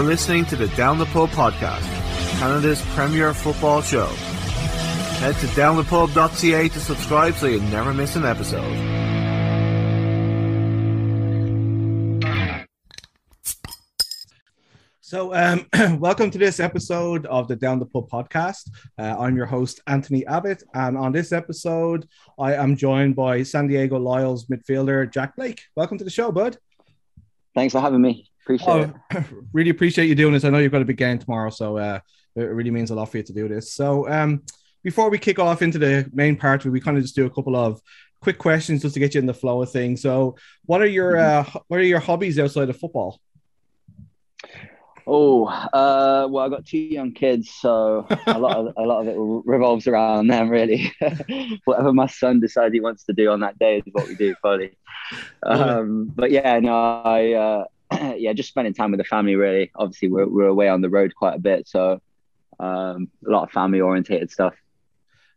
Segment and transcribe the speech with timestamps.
[0.00, 1.82] You're listening to the Down the Pub podcast,
[2.38, 4.06] Canada's premier football show.
[4.06, 8.64] Head to downthepub.ca to subscribe so you never miss an episode.
[15.02, 15.66] So, um,
[16.00, 18.70] welcome to this episode of the Down the Pub podcast.
[18.98, 22.08] Uh, I'm your host, Anthony Abbott, and on this episode,
[22.38, 25.60] I am joined by San Diego Loyals midfielder Jack Blake.
[25.76, 26.56] Welcome to the show, bud.
[27.54, 28.29] Thanks for having me.
[28.54, 29.24] Appreciate oh.
[29.52, 30.44] Really appreciate you doing this.
[30.44, 32.00] I know you've got a big game tomorrow, so uh,
[32.36, 33.72] it really means a lot for you to do this.
[33.72, 34.42] So, um,
[34.82, 37.54] before we kick off into the main part, we kind of just do a couple
[37.54, 37.80] of
[38.20, 40.02] quick questions just to get you in the flow of things.
[40.02, 41.56] So, what are your mm-hmm.
[41.56, 43.20] uh, what are your hobbies outside of football?
[45.06, 49.08] Oh, uh, well, I've got two young kids, so a lot of a lot of
[49.08, 50.92] it revolves around them, really.
[51.64, 54.34] Whatever my son decides he wants to do on that day is what we do,
[54.40, 54.76] probably.
[55.42, 57.64] Um, but yeah, no, I uh,
[58.16, 59.70] yeah, just spending time with the family, really.
[59.74, 62.00] Obviously, we're we're away on the road quite a bit, so
[62.58, 64.54] um, a lot of family orientated stuff.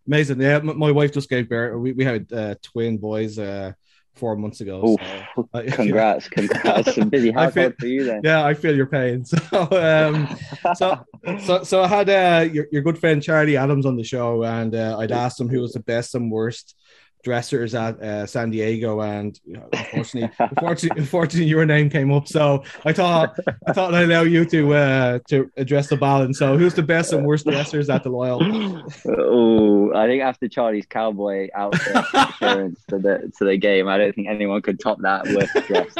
[0.05, 0.59] Amazing, yeah.
[0.59, 1.79] My wife just gave birth.
[1.79, 3.39] We we had uh, twin boys.
[3.39, 3.73] Uh,
[4.15, 4.97] four months ago.
[5.35, 6.97] so, congrats, congrats!
[6.97, 8.21] A busy household for you then.
[8.23, 9.25] Yeah, I feel your pain.
[9.53, 10.37] So, um,
[10.75, 11.05] so,
[11.39, 14.73] so, so I had uh, your, your good friend Charlie Adams on the show, and
[14.73, 16.75] uh, I'd asked him who was the best and worst
[17.23, 22.27] dressers at uh, San Diego, and you know, unfortunately, unfortunately, unfortunately, your name came up.
[22.27, 23.35] So I thought
[23.67, 26.37] I thought I'd allow you to uh, to address the balance.
[26.37, 28.41] So who's the best and worst dressers at the Loyal?
[29.05, 34.13] Oh, I think after Charlie's cowboy outfit appearance to the to the game, I don't
[34.13, 35.97] think anyone could top that worst dressed.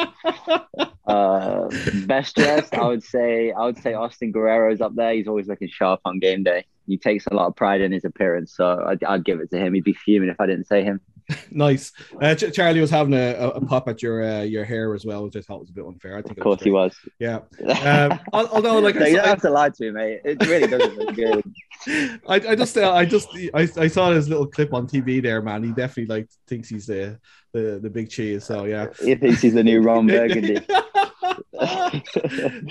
[1.06, 1.68] Uh,
[2.06, 5.14] best dressed, I would say I would say Austin Guerrero's up there.
[5.14, 6.66] He's always looking sharp on game day.
[6.88, 9.58] He takes a lot of pride in his appearance, so I'd, I'd give it to
[9.58, 9.74] him.
[9.74, 11.02] He'd be fuming if I didn't say him.
[11.52, 11.92] nice.
[12.22, 15.24] Uh, Ch- Charlie was having a, a, pop at your uh, your hair as well,
[15.26, 16.18] which I thought was a bit unfair.
[16.18, 16.96] I think, of course, was he was.
[17.20, 17.40] Yeah.
[17.84, 20.22] Um, although, like, no, you don't have to lie to me, mate.
[20.24, 21.44] It really doesn't look good.
[22.28, 25.42] I, I just, uh, I just, I, I saw his little clip on TV there,
[25.42, 25.64] man.
[25.64, 27.20] He definitely like thinks he's the
[27.52, 28.46] the, the big cheese.
[28.46, 30.60] So yeah, he thinks he's the new Ron Burgundy.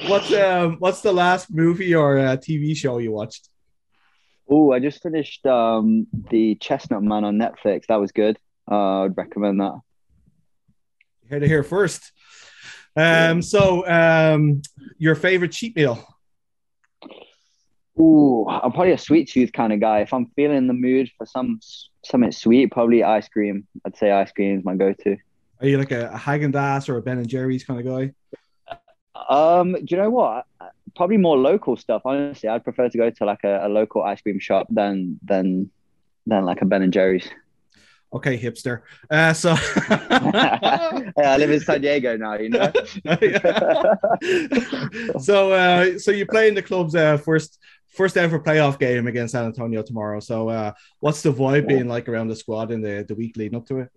[0.09, 3.49] what's um, what's the last movie or uh, TV show you watched?
[4.49, 7.87] Oh, I just finished um, the Chestnut Man on Netflix.
[7.87, 8.39] That was good.
[8.71, 9.81] Uh, I'd recommend that.
[11.29, 12.13] Here to hear first.
[12.95, 14.63] Um, so um,
[14.99, 16.05] your favorite cheat meal?
[17.99, 20.01] Oh, I'm probably a sweet tooth kind of guy.
[20.01, 21.61] If I'm feeling in the mood for some
[22.05, 23.67] something sweet, probably ice cream.
[23.85, 25.17] I'd say ice cream is my go-to.
[25.61, 28.13] Are you like a, a Haagen Dazs or a Ben and Jerry's kind of guy?
[29.29, 30.47] Um, do you know what?
[30.97, 32.03] Probably more local stuff.
[32.05, 35.71] Honestly, I'd prefer to go to like a, a local ice cream shop than than
[36.27, 37.29] than like a Ben and Jerry's.
[38.15, 38.83] Okay, hipster.
[39.11, 42.35] Uh, so I live in San Diego now.
[42.35, 42.71] You know.
[45.19, 47.59] so, uh, so you play in the club's uh, first
[47.89, 50.21] first ever playoff game against San Antonio tomorrow.
[50.21, 53.57] So, uh, what's the vibe being like around the squad in the the week leading
[53.57, 53.89] up to it?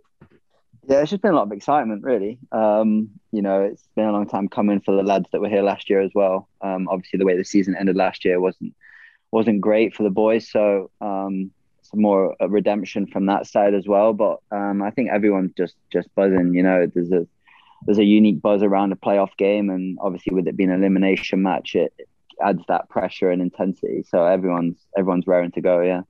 [0.88, 2.38] Yeah, it's just been a lot of excitement, really.
[2.52, 5.64] Um, you know, it's been a long time coming for the lads that were here
[5.64, 6.48] last year as well.
[6.62, 8.76] Um, obviously, the way the season ended last year wasn't
[9.32, 11.52] wasn't great for the boys, so um,
[11.86, 14.14] some more redemption from that side as well.
[14.14, 16.54] But um, I think everyone's just just buzzing.
[16.54, 17.28] You know, there's a
[17.86, 21.42] there's a unique buzz around a playoff game, and obviously with it being an elimination
[21.42, 21.94] match, it,
[22.42, 24.04] adds that pressure and intensity.
[24.08, 25.82] So everyone's everyone's raring to go.
[25.82, 26.02] Yeah.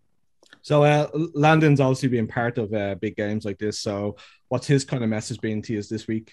[0.62, 3.80] So uh, Landon's obviously been part of uh, big games like this.
[3.80, 4.16] So
[4.50, 6.31] what's his kind of message been to you this week?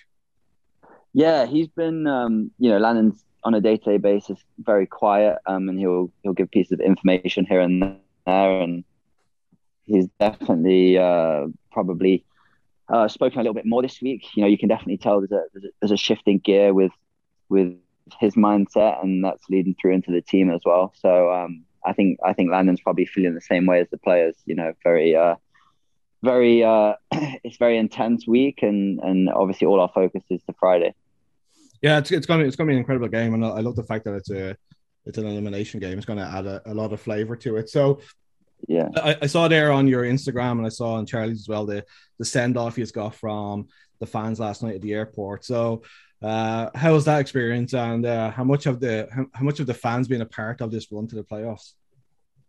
[1.12, 5.78] Yeah, he's been, um, you know, Landon's on a day-to-day basis very quiet, um, and
[5.78, 7.82] he'll he'll give pieces of information here and
[8.26, 8.84] there, and
[9.84, 12.24] he's definitely uh, probably
[12.88, 14.26] uh, spoken a little bit more this week.
[14.34, 16.92] You know, you can definitely tell there's a there's a, shift in gear with
[17.48, 17.76] with
[18.20, 20.92] his mindset, and that's leading through into the team as well.
[21.00, 24.36] So um, I think I think Landon's probably feeling the same way as the players.
[24.46, 25.36] You know, very uh,
[26.22, 30.94] very uh, it's very intense week, and and obviously all our focus is to Friday.
[31.80, 34.04] Yeah, it's, it's gonna it's gonna be an incredible game, and I love the fact
[34.04, 34.56] that it's a
[35.04, 35.98] it's an elimination game.
[35.98, 37.68] It's going to add a, a lot of flavor to it.
[37.68, 38.00] So,
[38.68, 41.66] yeah, I, I, saw there on your Instagram, and I saw on Charlie's as well
[41.66, 41.84] the
[42.18, 43.68] the send off he's got from
[44.00, 45.44] the fans last night at the airport.
[45.44, 45.82] So,
[46.22, 49.66] uh, how was that experience, and uh, how much of the how, how much of
[49.66, 51.72] the fans being a part of this run to the playoffs?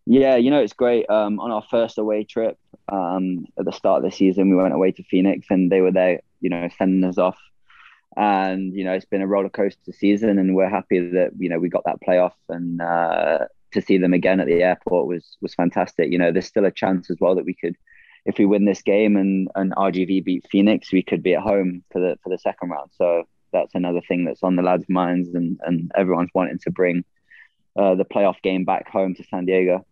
[0.05, 1.09] Yeah, you know it's great.
[1.09, 2.57] Um, on our first away trip
[2.91, 5.91] um, at the start of the season, we went away to Phoenix, and they were
[5.91, 7.37] there, you know, sending us off.
[8.15, 11.59] And you know, it's been a roller coaster season, and we're happy that you know
[11.59, 15.53] we got that playoff, and uh, to see them again at the airport was was
[15.53, 16.11] fantastic.
[16.11, 17.75] You know, there's still a chance as well that we could,
[18.25, 21.83] if we win this game and and RGV beat Phoenix, we could be at home
[21.91, 22.91] for the for the second round.
[22.93, 27.03] So that's another thing that's on the lads' minds, and and everyone's wanting to bring
[27.75, 29.85] uh, the playoff game back home to San Diego.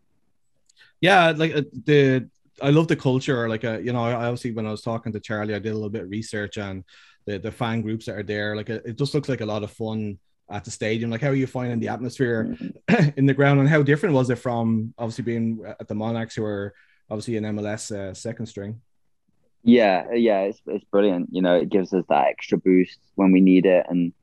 [1.00, 2.30] Yeah, like uh, the
[2.62, 3.50] I love the culture.
[3.50, 5.76] Like, uh, you know, I obviously when I was talking to Charlie, I did a
[5.76, 6.84] little bit of research on
[7.26, 8.56] the the fan groups that are there.
[8.56, 10.20] Like, it, it just looks like a lot of fun
[10.52, 11.10] at the stadium.
[11.10, 12.56] Like, how are you finding the atmosphere
[13.18, 16.44] in the ground, and how different was it from obviously being at the Monarchs, who
[16.44, 16.74] are
[17.10, 18.82] obviously an MLS uh, second string?
[19.64, 21.30] Yeah, yeah, it's it's brilliant.
[21.32, 24.14] You know, it gives us that extra boost when we need it, and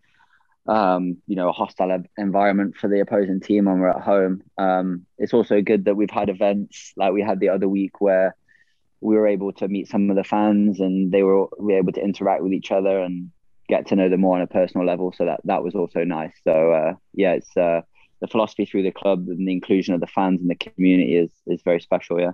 [0.69, 4.43] um, you know, a hostile environment for the opposing team when we're at home.
[4.59, 8.37] Um, it's also good that we've had events like we had the other week where
[9.01, 11.93] we were able to meet some of the fans and they were, we were able
[11.93, 13.31] to interact with each other and
[13.69, 15.13] get to know them more on a personal level.
[15.17, 16.33] So that that was also nice.
[16.45, 17.83] So uh, yeah, it's uh,
[18.21, 21.31] the philosophy through the club and the inclusion of the fans and the community is
[21.47, 22.21] is very special.
[22.21, 22.33] Yeah.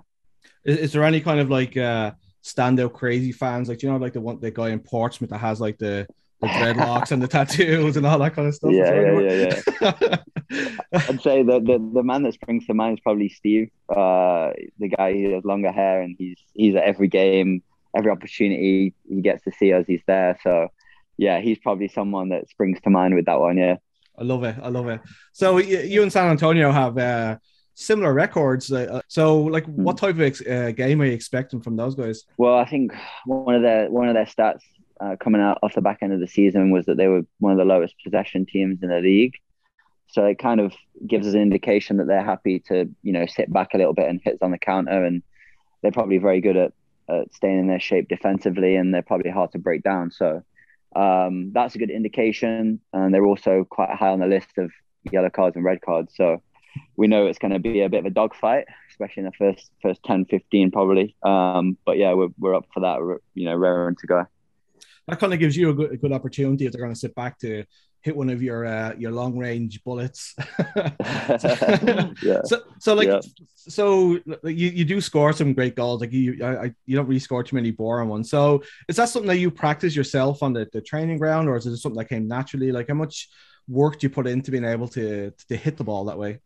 [0.65, 3.69] Is, is there any kind of like uh, standout crazy fans?
[3.69, 6.07] Like you know, like the one the guy in Portsmouth that has like the
[6.41, 8.73] the dreadlocks and the tattoos and all that kind of stuff.
[8.73, 10.17] Yeah, yeah, yeah, yeah.
[11.09, 14.89] I'd say that the, the man that springs to mind is probably Steve, uh, the
[14.89, 17.63] guy who has longer hair and he's he's at every game,
[17.97, 20.39] every opportunity he gets to see us, he's there.
[20.43, 20.69] So
[21.17, 23.57] yeah, he's probably someone that springs to mind with that one.
[23.57, 23.77] Yeah,
[24.19, 24.57] I love it.
[24.63, 25.01] I love it.
[25.33, 27.39] So you and San Antonio have uh,
[27.75, 28.73] similar records.
[28.73, 29.75] Uh, so, like, mm.
[29.75, 32.25] what type of uh, game are you expecting from those guys?
[32.39, 32.93] Well, I think
[33.27, 34.61] one of their one of their stats
[35.01, 37.53] uh, coming out off the back end of the season was that they were one
[37.53, 39.35] of the lowest possession teams in the league.
[40.09, 40.73] So it kind of
[41.07, 44.09] gives us an indication that they're happy to, you know, sit back a little bit
[44.09, 45.23] and hit on the counter, and
[45.83, 46.73] they're probably very good at,
[47.09, 50.13] at staying in their shape defensively, and they're probably hard to break down.
[50.13, 50.43] So
[50.97, 54.71] um, that's a good indication, and they're also quite high on the list of
[55.13, 56.13] yellow cards and red cards.
[56.17, 56.43] So
[56.97, 59.71] we know it's going to be a bit of a dogfight, especially in the first
[59.83, 61.17] first 10, 15 probably.
[61.23, 62.99] Um, but yeah, we're, we're up for that.
[63.35, 64.27] You know, raring to go
[65.07, 67.15] that kind of gives you a good, a good opportunity if they're going to sit
[67.15, 67.65] back to
[68.05, 70.35] hit one of your uh, your long range bullets.
[72.23, 72.43] yeah.
[72.45, 73.21] So so like yeah.
[73.57, 76.03] so you, you do score some great goals.
[76.03, 78.29] Like you I, you don't really score too many boring ones.
[78.29, 81.67] So is that something that you practice yourself on the, the training ground, or is
[81.67, 82.73] it something that came naturally?
[82.73, 83.31] Like how much
[83.67, 86.41] work do you put into being able to to hit the ball that way?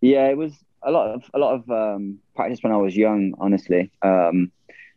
[0.00, 0.52] Yeah, it was
[0.84, 3.34] a lot of a lot of um, practice when I was young.
[3.38, 4.52] Honestly, um,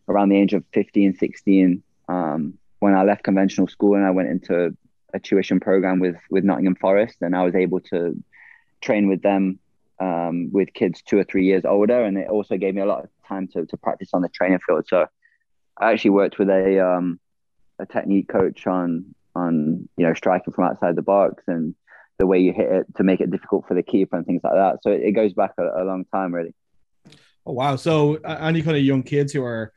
[0.07, 1.81] around the age of 15, 16.
[2.07, 4.75] Um, when I left conventional school and I went into
[5.13, 8.21] a tuition program with with Nottingham Forest, and I was able to
[8.81, 9.59] train with them
[9.99, 13.03] um, with kids two or three years older, and it also gave me a lot
[13.03, 14.85] of time to to practice on the training field.
[14.87, 15.07] So
[15.77, 17.19] I actually worked with a um,
[17.79, 21.75] a technique coach on on you know striking from outside the box and
[22.17, 24.53] the way you hit it to make it difficult for the keeper and things like
[24.53, 24.79] that.
[24.83, 26.53] So it, it goes back a, a long time, really.
[27.45, 27.75] Oh wow!
[27.75, 29.73] So uh, any kind of young kids who are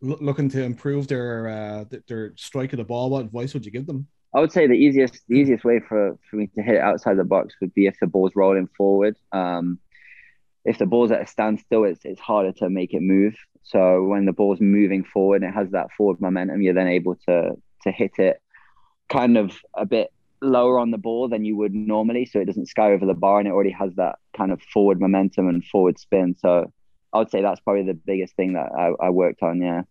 [0.00, 3.86] looking to improve their uh, their strike of the ball, what advice would you give
[3.86, 4.06] them?
[4.34, 7.16] I would say the easiest the easiest way for, for me to hit it outside
[7.16, 9.16] the box would be if the ball's rolling forward.
[9.32, 9.78] Um,
[10.64, 13.34] if the ball's at a standstill, it's it's harder to make it move.
[13.62, 17.16] So when the ball's moving forward and it has that forward momentum, you're then able
[17.28, 17.52] to
[17.82, 18.40] to hit it
[19.08, 20.12] kind of a bit
[20.42, 23.38] lower on the ball than you would normally, so it doesn't sky over the bar
[23.40, 26.36] and it already has that kind of forward momentum and forward spin.
[26.38, 26.72] So
[27.12, 29.60] I would say that's probably the biggest thing that I, I worked on.
[29.60, 29.82] Yeah.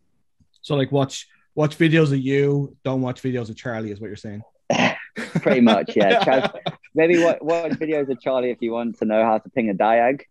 [0.61, 2.75] So like watch watch videos of you.
[2.83, 3.91] Don't watch videos of Charlie.
[3.91, 4.43] Is what you're saying.
[5.15, 6.47] Pretty much, yeah.
[6.95, 9.73] maybe watch, watch videos of Charlie if you want to know how to ping a
[9.73, 10.21] diag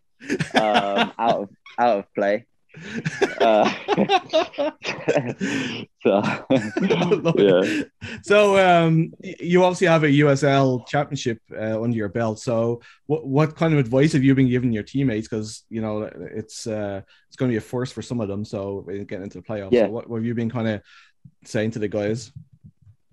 [0.54, 1.48] um, out of
[1.78, 2.46] out of play.
[3.40, 3.68] Uh,
[6.02, 6.22] so,
[7.36, 7.82] yeah.
[8.22, 12.38] so um, you obviously have a USL championship uh, under your belt.
[12.38, 15.28] So what what kind of advice have you been giving your teammates?
[15.28, 18.44] Because you know it's uh, it's going to be a force for some of them.
[18.44, 19.72] So getting into the playoffs.
[19.72, 19.86] Yeah.
[19.86, 20.82] So what, what have you been kind of
[21.44, 22.32] saying to the guys?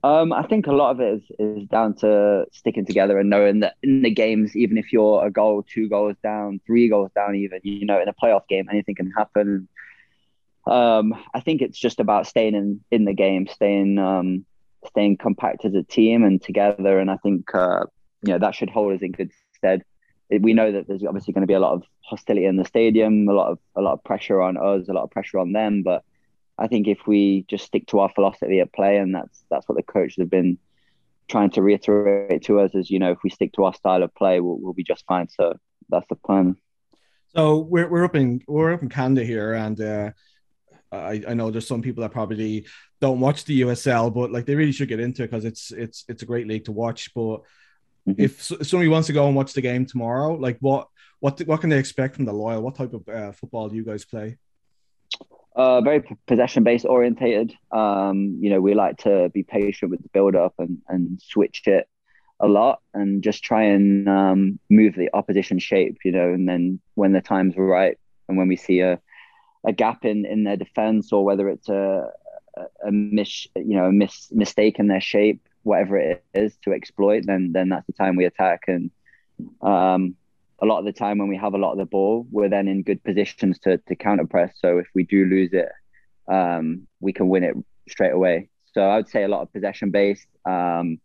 [0.06, 3.62] Um, I think a lot of it is, is down to sticking together and knowing
[3.62, 7.36] that in the games, even if you're a goal, two goals down, three goals down,
[7.36, 9.68] even you know, in a playoff game, anything can happen.
[10.68, 14.46] Um, I think it's just about staying in in the game, staying um,
[14.88, 17.00] staying compact as a team and together.
[17.00, 17.86] And I think uh,
[18.22, 19.84] you know that should hold us in good stead.
[20.30, 23.28] we know that there's obviously going to be a lot of hostility in the stadium,
[23.28, 25.82] a lot of a lot of pressure on us, a lot of pressure on them,
[25.82, 26.04] but
[26.58, 29.76] I think if we just stick to our philosophy at play, and that's that's what
[29.76, 30.58] the coaches have been
[31.28, 34.14] trying to reiterate to us, is you know if we stick to our style of
[34.16, 35.28] play, we'll, we'll be just fine.
[35.30, 35.58] So
[35.90, 36.56] that's the plan.
[37.36, 40.12] So we're we're up in we're up in Canada here, and uh,
[40.92, 42.66] I I know there's some people that probably
[43.02, 46.06] don't watch the USL, but like they really should get into it because it's it's
[46.08, 47.14] it's a great league to watch.
[47.14, 47.42] But
[48.08, 48.14] mm-hmm.
[48.18, 50.88] if somebody wants to go and watch the game tomorrow, like what
[51.20, 52.62] what what can they expect from the Loyal?
[52.62, 54.38] What type of uh, football do you guys play?
[55.56, 57.56] Uh, very possession based orientated.
[57.72, 61.64] Um, you know, we like to be patient with the build up and, and switch
[61.68, 61.88] it
[62.42, 66.80] a lot and just try and um, move the opposition shape, you know, and then
[66.96, 67.98] when the time's right
[68.28, 69.00] and when we see a,
[69.66, 72.10] a gap in, in their defense or whether it's a,
[72.86, 77.24] a miss, you know, a miss, mistake in their shape, whatever it is to exploit,
[77.26, 78.64] then, then that's the time we attack.
[78.68, 78.92] And
[79.62, 80.16] um,
[80.66, 82.68] a lot of the time when we have a lot of the ball, we're then
[82.68, 84.54] in good positions to, to counter press.
[84.58, 85.70] So if we do lose it,
[86.28, 87.56] um, we can win it
[87.88, 88.50] straight away.
[88.74, 90.28] So I would say a lot of possession based.
[90.46, 91.00] Um,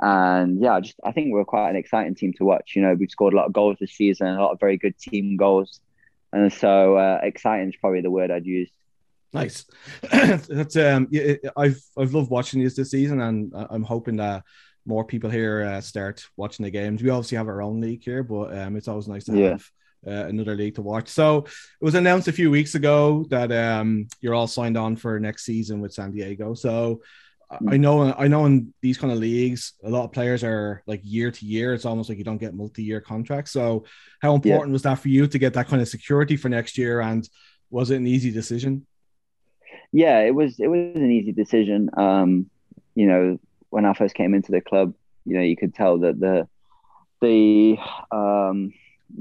[0.00, 2.72] and yeah, just I think we're quite an exciting team to watch.
[2.74, 4.98] You know, we've scored a lot of goals this season, a lot of very good
[4.98, 5.80] team goals,
[6.32, 8.70] and so uh, exciting is probably the word I'd use.
[9.32, 9.66] Nice.
[10.12, 11.08] That's um,
[11.56, 14.42] I've I've loved watching these this season, and I'm hoping that
[14.86, 17.02] more people here uh, start watching the games.
[17.02, 19.50] We obviously have our own league here, but um, it's always nice to yeah.
[19.50, 19.70] have
[20.06, 21.08] uh, another league to watch.
[21.08, 25.18] So it was announced a few weeks ago that um, you're all signed on for
[25.18, 26.54] next season with San Diego.
[26.54, 27.02] So
[27.68, 31.00] I know I know in these kind of leagues, a lot of players are like
[31.02, 31.74] year to year.
[31.74, 33.52] It's almost like you don't get multi-year contracts.
[33.52, 33.84] So
[34.20, 34.72] how important yeah.
[34.72, 37.00] was that for you to get that kind of security for next year?
[37.00, 37.28] And
[37.70, 38.86] was it an easy decision?
[39.92, 41.90] Yeah, it was it was an easy decision.
[41.96, 42.50] Um,
[42.94, 43.38] you know,
[43.74, 46.48] when I first came into the club, you know, you could tell that the
[47.20, 47.76] the
[48.12, 48.72] um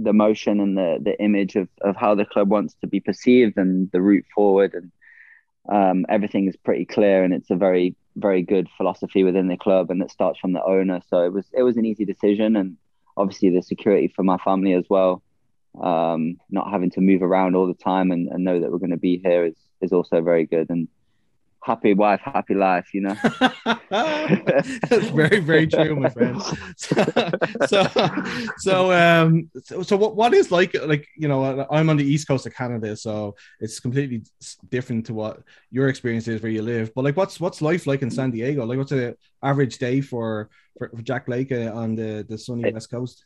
[0.05, 3.57] the motion and the the image of, of how the club wants to be perceived
[3.57, 4.91] and the route forward and
[5.69, 9.89] um, everything is pretty clear and it's a very very good philosophy within the club
[9.89, 11.01] and it starts from the owner.
[11.09, 12.77] So it was it was an easy decision and
[13.17, 15.23] obviously the security for my family as well
[15.81, 18.99] um, not having to move around all the time and, and know that we're going
[18.99, 20.87] to be here is is also very good and
[21.63, 23.15] happy wife, happy life, you know.
[23.89, 26.41] That's very, very true, my friend.
[26.77, 27.03] So,
[27.67, 27.87] so,
[28.57, 32.27] so, um, so, so, what, what is like, like, you know, I'm on the east
[32.27, 34.23] coast of Canada, so it's completely
[34.69, 35.41] different to what
[35.71, 36.93] your experience is where you live.
[36.93, 38.65] But like, what's what's life like in San Diego?
[38.65, 42.71] Like, what's the average day for for, for Jack Blake uh, on the the sunny
[42.71, 43.25] west coast?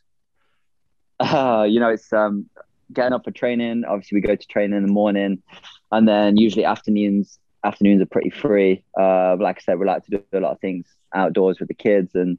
[1.20, 2.46] Uh, you know, it's um
[2.92, 3.84] getting up for training.
[3.84, 5.42] Obviously, we go to training in the morning,
[5.90, 8.84] and then usually afternoons afternoons are pretty free.
[8.98, 11.74] Uh, like I said, we like to do a lot of things outdoors with the
[11.74, 12.38] kids and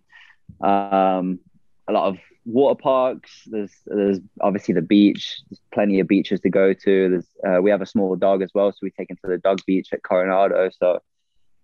[0.61, 1.39] um,
[1.87, 3.43] a lot of water parks.
[3.47, 5.41] There's there's obviously the beach.
[5.49, 7.09] There's plenty of beaches to go to.
[7.09, 9.37] There's uh, we have a small dog as well, so we take him to the
[9.37, 10.69] dog beach at Coronado.
[10.77, 10.99] So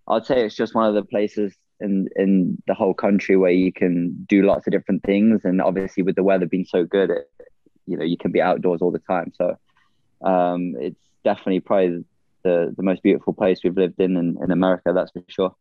[0.07, 3.71] I'd say it's just one of the places in in the whole country where you
[3.71, 5.41] can do lots of different things.
[5.43, 7.29] And obviously, with the weather being so good, it,
[7.85, 9.31] you know you can be outdoors all the time.
[9.35, 9.57] So
[10.21, 12.05] um, it's definitely probably
[12.45, 14.93] the the most beautiful place we've lived in in, in America.
[14.93, 15.55] That's for sure.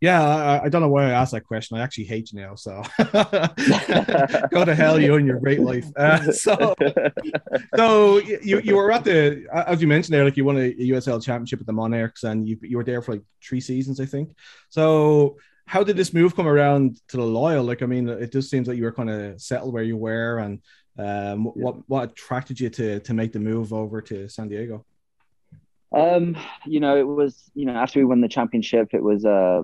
[0.00, 1.78] Yeah, I, I, don't know why I asked that question.
[1.78, 2.82] I actually hate you now, so
[4.50, 5.86] go to hell, you and your great life.
[5.96, 6.74] Uh, so,
[7.74, 11.24] so you you were at the as you mentioned there, like you won a, USL
[11.24, 14.36] championship at the Monarchs, and you you were there for like three seasons, I think.
[14.68, 17.64] So, how did this move come around to the Loyal?
[17.64, 20.38] Like, I mean, it just seems like you were kind of settled where you were,
[20.38, 20.60] and
[20.98, 24.84] um, what what attracted you to to make the move over to San Diego?
[25.94, 29.62] Um, you know, it was you know after we won the championship, it was a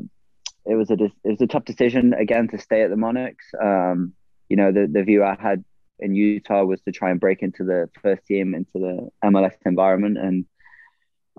[0.64, 3.46] it was a it was a tough decision again to stay at the Monarchs.
[3.60, 4.14] Um,
[4.48, 5.64] you know, the the view I had
[5.98, 10.18] in Utah was to try and break into the first team into the MLS environment,
[10.18, 10.46] and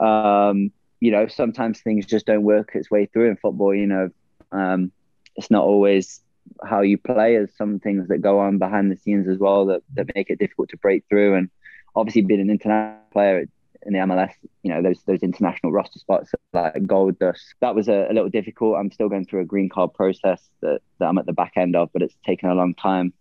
[0.06, 3.74] um, you know, sometimes things just don't work its way through in football.
[3.74, 4.10] You know,
[4.52, 4.92] um,
[5.36, 6.22] it's not always
[6.63, 7.36] how you play.
[7.36, 10.40] There's some things that go on behind the scenes as well that, that make it
[10.40, 11.36] difficult to break through.
[11.36, 11.50] And
[11.96, 13.46] obviously, being an international player,
[13.86, 17.56] in the MLS, you know, those those international roster spots like gold dust.
[17.62, 18.78] That was a, a, little difficult.
[18.78, 21.75] I'm still going through a green card process that, that I'm at the back end
[21.75, 23.13] of, but it's taken a long time.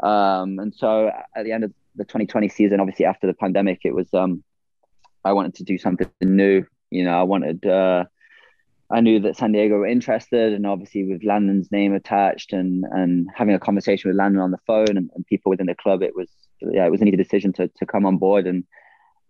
[0.00, 3.94] Um, and so at the end of the 2020 season, obviously after the pandemic, it
[3.94, 4.44] was um,
[5.24, 6.64] I wanted to do something new.
[6.90, 8.04] You know, I wanted uh,
[8.90, 13.28] I knew that San Diego were interested, and obviously with Landon's name attached, and and
[13.34, 16.14] having a conversation with Landon on the phone and, and people within the club, it
[16.14, 16.28] was
[16.60, 18.64] yeah, it was an easy decision to to come on board and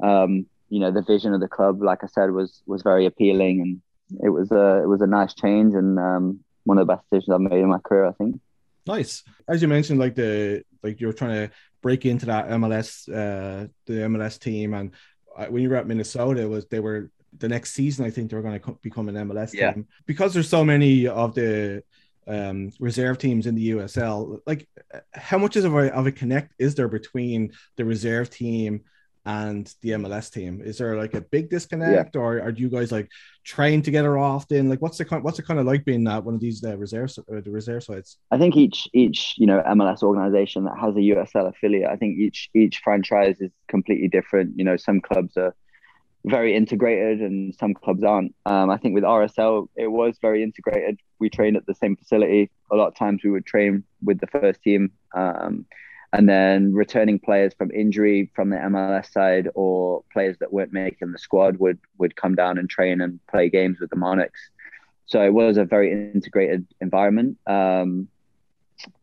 [0.02, 3.60] um, you know the vision of the club, like I said, was was very appealing,
[3.60, 7.04] and it was a it was a nice change and um, one of the best
[7.10, 8.40] decisions I've made in my career, I think.
[8.86, 13.68] Nice, as you mentioned, like the like you're trying to break into that MLS, uh,
[13.86, 14.92] the MLS team, and
[15.36, 18.04] uh, when you were at Minnesota, it was they were the next season.
[18.04, 19.72] I think they were going to become an MLS yeah.
[19.72, 21.82] team because there's so many of the
[22.26, 24.40] um, reserve teams in the USL.
[24.46, 24.68] Like,
[25.14, 28.82] how much is of a, of a connect is there between the reserve team
[29.26, 30.62] and the MLS team?
[30.64, 32.20] Is there like a big disconnect, yeah.
[32.20, 33.10] or are you guys like
[33.44, 34.70] trained together often?
[34.70, 37.12] Like, what's the what's it kind of like being at one of these uh, reserve
[37.18, 38.18] uh, the reserve sites?
[38.30, 42.18] I think each each you know MLS organization that has a USL affiliate, I think
[42.18, 44.56] each each franchise is completely different.
[44.56, 45.54] You know, some clubs are
[46.24, 48.32] very integrated, and some clubs aren't.
[48.46, 51.00] Um, I think with RSL, it was very integrated.
[51.18, 52.50] We trained at the same facility.
[52.70, 55.66] A lot of times, we would train with the first team, um,
[56.12, 61.12] and then returning players from injury from the MLS side or players that weren't making
[61.12, 64.40] the squad would would come down and train and play games with the Monarchs.
[65.06, 67.38] So it was a very integrated environment.
[67.46, 68.08] Um,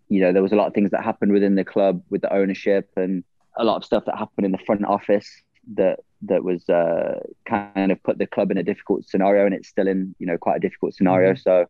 [0.10, 2.34] you know, there was a lot of things that happened within the club with the
[2.34, 3.24] ownership and
[3.58, 5.30] a lot of stuff that happened in the front office
[5.76, 9.68] that that was uh, kind of put the club in a difficult scenario, and it's
[9.68, 11.34] still in you know quite a difficult scenario.
[11.34, 11.42] Mm-hmm.
[11.42, 11.66] So,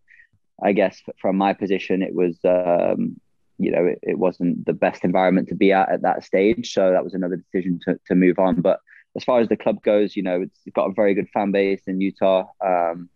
[0.63, 3.19] I guess from my position, it was um,
[3.57, 6.73] you know it, it, wasn't the best environment to be at at that stage.
[6.73, 8.61] So that was another decision to to move on.
[8.61, 8.79] But
[9.15, 11.81] as far as the club goes, you know it's got a very good fan base
[11.87, 12.45] in Utah.
[12.63, 13.09] Um,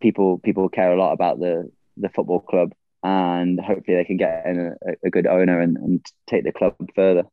[0.00, 4.46] people people care a lot about the the football club, and hopefully they can get
[4.46, 7.24] in a, a good owner and, and take the club further.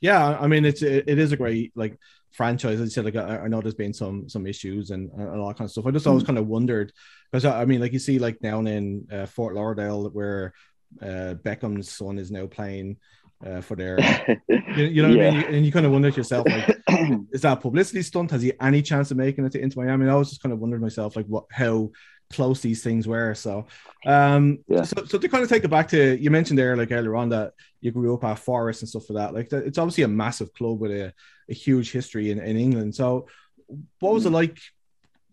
[0.00, 1.98] Yeah, I mean it's it, it is a great like
[2.32, 2.80] franchise.
[2.80, 5.48] As I said, like I, I, know there's been some some issues and, and all
[5.48, 5.86] that kind of stuff.
[5.86, 6.26] I just always mm.
[6.26, 6.92] kind of wondered
[7.30, 10.54] because I mean, like you see, like down in uh, Fort Lauderdale, where
[11.00, 12.96] uh, Beckham's son is now playing
[13.44, 13.98] uh, for their,
[14.48, 15.28] you, you know, yeah.
[15.28, 15.54] I mean?
[15.54, 16.78] and you kind of wonder to yourself, like,
[17.32, 18.30] is that publicity stunt?
[18.30, 20.08] Has he any chance of making it to Inter Miami?
[20.08, 21.90] I was just kind of wondering myself, like, what how
[22.32, 23.34] close these things were.
[23.34, 23.66] So,
[24.06, 24.82] um, yeah.
[24.82, 27.28] So, so to kind of take it back to you mentioned there, like earlier on,
[27.28, 29.34] that you grew up at Forest and stuff like that.
[29.34, 31.12] Like, it's obviously a massive club with a,
[31.48, 32.94] a huge history in, in England.
[32.94, 33.28] So,
[34.00, 34.34] what was it mm.
[34.34, 34.58] like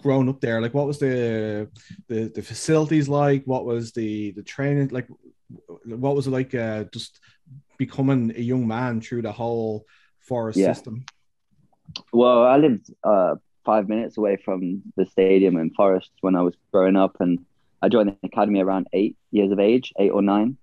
[0.02, 0.62] growing up there?
[0.62, 1.70] Like, what was the
[2.08, 3.44] the the facilities like?
[3.46, 5.08] What was the the training like?
[5.86, 6.54] What was it like?
[6.54, 7.20] Uh, just
[7.78, 9.86] becoming a young man through the whole
[10.20, 10.74] Forest yeah.
[10.74, 11.06] system?
[12.14, 16.56] Well, I lived uh, five minutes away from the stadium in Forest when I was
[16.72, 17.46] growing up, and
[17.82, 20.58] I joined the academy around eight years of age, eight or nine.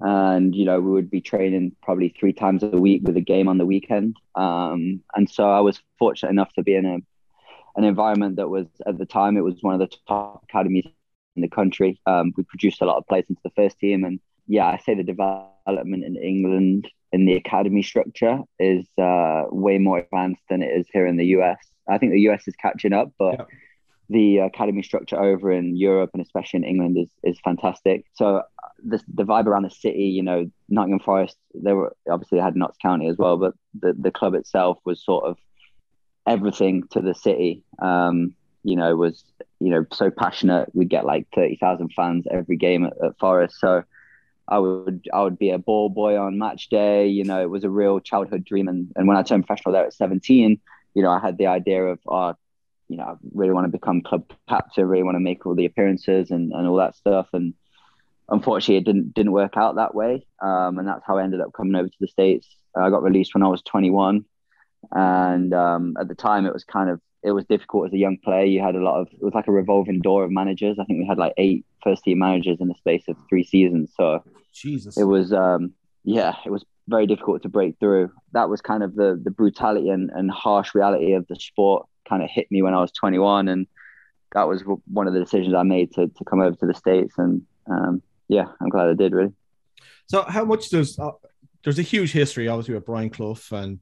[0.00, 3.48] And you know, we would be training probably three times a week with a game
[3.48, 4.16] on the weekend.
[4.34, 6.98] Um, and so I was fortunate enough to be in a
[7.76, 10.86] an environment that was at the time it was one of the top academies
[11.36, 12.00] in the country.
[12.06, 14.94] Um, we produced a lot of players into the first team, and yeah, I say
[14.94, 20.76] the development in England in the academy structure is uh, way more advanced than it
[20.76, 21.58] is here in the US.
[21.88, 23.44] I think the US is catching up, but yeah.
[24.10, 28.04] the academy structure over in Europe and especially in England is is fantastic.
[28.14, 28.42] So
[28.82, 32.56] the the vibe around the city, you know, Nottingham Forest, they were obviously they had
[32.56, 35.36] Notts County as well, but the the club itself was sort of
[36.26, 37.62] everything to the city.
[37.80, 39.24] Um, you know, was
[39.60, 40.70] you know so passionate.
[40.74, 43.84] We get like thirty thousand fans every game at, at Forest, so
[44.46, 47.08] I would I would be a ball boy on match day.
[47.08, 48.68] You know, it was a real childhood dream.
[48.68, 50.60] And, and when I turned professional there at 17,
[50.94, 52.34] you know, I had the idea of, uh,
[52.88, 55.64] you know, I really want to become club captain, really want to make all the
[55.64, 57.28] appearances and, and all that stuff.
[57.32, 57.54] And
[58.28, 60.26] unfortunately, it didn't didn't work out that way.
[60.42, 62.48] Um, and that's how I ended up coming over to the states.
[62.76, 64.24] I got released when I was 21,
[64.92, 68.18] and um, at the time, it was kind of it was difficult as a young
[68.18, 68.44] player.
[68.44, 70.78] You had a lot of it was like a revolving door of managers.
[70.78, 73.92] I think we had like eight first team managers in the space of three seasons.
[73.96, 75.72] So Jesus, it was um
[76.04, 78.10] yeah, it was very difficult to break through.
[78.32, 82.22] That was kind of the the brutality and, and harsh reality of the sport kind
[82.22, 83.66] of hit me when I was 21, and
[84.34, 87.14] that was one of the decisions I made to to come over to the states.
[87.16, 89.32] And um, yeah, I'm glad I did really.
[90.06, 91.12] So how much does uh,
[91.62, 93.80] there's a huge history obviously with Brian Clough and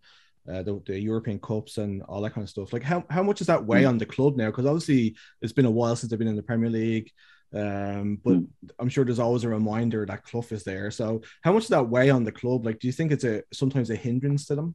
[0.50, 2.72] uh, the, the European Cups and all that kind of stuff.
[2.72, 3.88] Like, how, how much does that weigh mm.
[3.88, 4.46] on the club now?
[4.46, 7.10] Because obviously, it's been a while since they've been in the Premier League.
[7.54, 8.46] Um, but mm.
[8.78, 10.90] I'm sure there's always a reminder that Clough is there.
[10.90, 12.64] So, how much does that weigh on the club?
[12.64, 14.74] Like, do you think it's a sometimes a hindrance to them?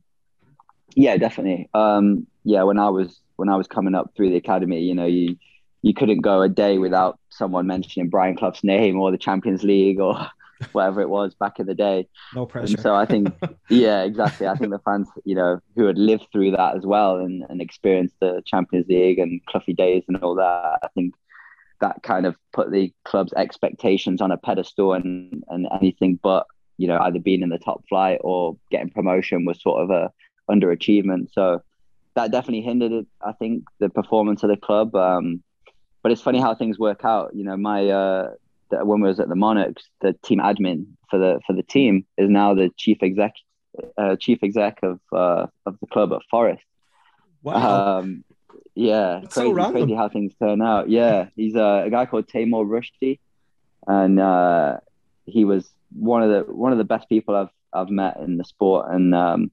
[0.96, 1.70] Yeah, definitely.
[1.74, 5.06] Um, yeah, when I was when I was coming up through the academy, you know,
[5.06, 5.38] you
[5.82, 10.00] you couldn't go a day without someone mentioning Brian Clough's name or the Champions League
[10.00, 10.28] or
[10.72, 12.08] whatever it was back in the day.
[12.34, 12.74] No pressure.
[12.74, 13.34] And so I think,
[13.70, 14.48] yeah, exactly.
[14.48, 17.62] I think the fans, you know, who had lived through that as well and, and
[17.62, 21.16] experienced the Champions League and Cloughie days and all that, I think
[21.82, 26.88] that kind of put the club's expectations on a pedestal and, and anything but, you
[26.88, 30.12] know, either being in the top flight or getting promotion was sort of a
[30.50, 31.32] underachievement.
[31.32, 31.62] So
[32.16, 34.96] that definitely hindered, I think, the performance of the club.
[34.96, 35.44] Um,
[36.02, 37.36] but it's funny how things work out.
[37.36, 38.30] You know, my uh,
[38.72, 42.30] when we was at the Monarchs, the team admin for the for the team is
[42.30, 43.34] now the chief exec
[43.98, 46.64] uh, chief exec of uh, of the club at Forest.
[47.44, 48.00] Wow.
[48.00, 48.24] Um,
[48.76, 50.90] yeah, That's crazy, so crazy how things turn out.
[50.90, 53.20] Yeah, he's a, a guy called Taimur Rushdie,
[53.88, 54.78] and uh,
[55.26, 58.44] he was one of the one of the best people I've I've met in the
[58.44, 59.52] sport, and um,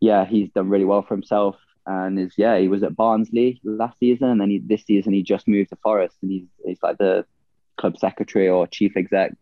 [0.00, 1.56] yeah, he's done really well for himself.
[1.88, 5.22] And is yeah, he was at Barnsley last season, and then he, this season he
[5.22, 7.26] just moved to Forest, and he's he's like the
[7.76, 9.34] club secretary or chief exec,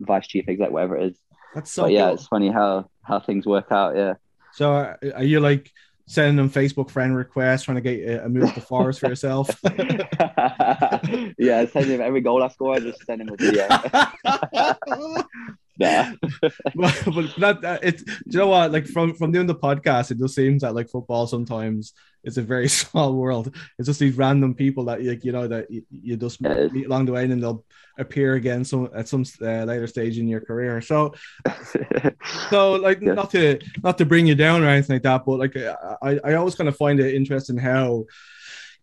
[0.00, 1.18] vice chief exec, whatever it is.
[1.54, 1.82] That's so.
[1.82, 2.14] But yeah, cool.
[2.14, 3.96] it's funny how how things work out.
[3.96, 4.14] Yeah.
[4.52, 5.70] So uh, are you like
[6.06, 9.48] sending them Facebook friend requests, trying to get a, a move to Forest for yourself.
[11.38, 12.74] yeah, send him every goal I score.
[12.74, 13.66] I just send him a video.
[15.78, 16.12] yeah.
[16.74, 20.18] but, but that uh, it's you know what like from from doing the podcast it
[20.18, 23.54] just seems that like football sometimes it's a very small world.
[23.78, 27.06] It's just these random people that you, you know that you, you just meet along
[27.06, 27.64] the way and then they'll
[27.98, 30.80] appear again some at some uh, later stage in your career.
[30.80, 31.14] So
[32.50, 33.14] so like yeah.
[33.14, 36.34] not to not to bring you down or anything like that but like I, I
[36.34, 38.04] always kind of find it interesting how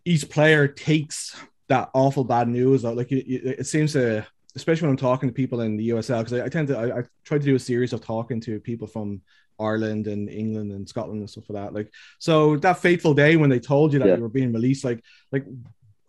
[0.05, 1.35] each player takes
[1.67, 4.25] that awful bad news like it, it seems to
[4.55, 6.99] especially when I'm talking to people in the USL, because I, I, tend to I,
[6.99, 9.21] I, try to do a series of talking to people from
[9.59, 11.73] Ireland and England and Scotland and stuff like that.
[11.73, 14.15] Like, so that fateful day when they told you that yeah.
[14.15, 15.45] you were being released, like, like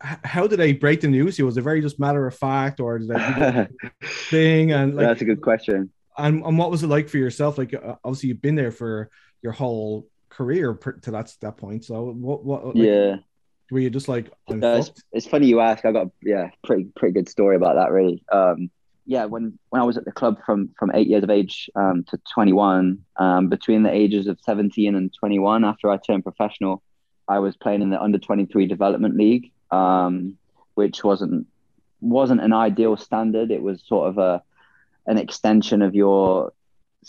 [0.01, 1.39] how did they break the news?
[1.39, 3.69] You was it very just matter of fact, or did they
[4.03, 4.73] thing?
[4.73, 5.91] And like, that's a good question.
[6.17, 7.59] And and what was it like for yourself?
[7.59, 9.11] Like, uh, obviously you've been there for
[9.43, 11.85] your whole career to that that point.
[11.85, 12.67] So what what?
[12.67, 13.17] Like, yeah
[13.71, 17.13] were you just like uh, it's, it's, funny you ask i got yeah pretty pretty
[17.13, 18.69] good story about that really um
[19.11, 22.05] yeah when when i was at the club from from eight years of age um,
[22.05, 26.81] to 21 um, between the ages of 17 and 21 after i turned professional
[27.27, 30.39] i was playing in the under 23 development league um,
[30.75, 31.47] which wasn't
[32.01, 34.43] wasn't an ideal standard it was sort of a
[35.07, 36.53] an extension of your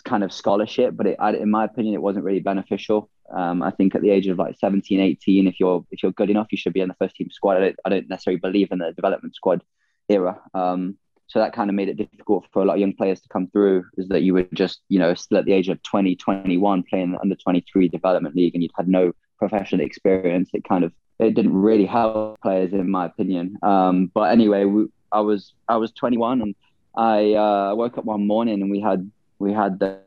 [0.03, 3.95] kind of scholarship but it, in my opinion it wasn't really beneficial um, I think
[3.95, 6.73] at the age of like 17, 18, if you're if you're good enough, you should
[6.73, 7.55] be in the first team squad.
[7.55, 9.63] I don't, I don't necessarily believe in the development squad
[10.09, 10.37] era.
[10.53, 10.97] Um,
[11.31, 13.47] so that kind of made it difficult for a lot of young players to come
[13.47, 13.85] through.
[13.97, 17.17] Is that you were just you know still at the age of 20, 21 playing
[17.21, 20.49] under 23 development league, and you'd had no professional experience.
[20.53, 23.57] It kind of it didn't really help players, in my opinion.
[23.63, 26.55] Um, but anyway, we, I was I was 21 and
[26.95, 29.99] I uh, woke up one morning and we had we had the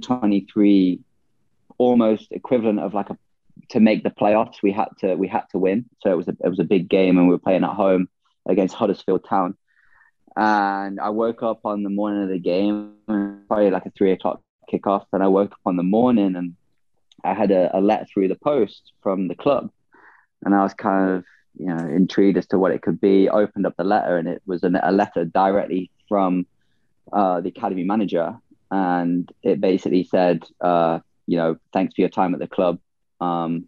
[0.00, 1.00] 23
[1.78, 3.18] almost equivalent of like a
[3.70, 4.62] to make the playoffs.
[4.62, 6.88] We had to we had to win, so it was a it was a big
[6.88, 8.08] game, and we were playing at home
[8.46, 9.56] against Huddersfield Town.
[10.36, 12.92] And I woke up on the morning of the game,
[13.48, 16.54] probably like a three o'clock kickoff, and I woke up on the morning and
[17.24, 19.70] I had a, a letter through the post from the club,
[20.44, 21.24] and I was kind of
[21.58, 23.28] you know intrigued as to what it could be.
[23.28, 26.46] opened up the letter, and it was a, a letter directly from
[27.12, 28.36] uh, the academy manager,
[28.70, 32.78] and it basically said, uh, you know, thanks for your time at the club.
[33.20, 33.66] Um,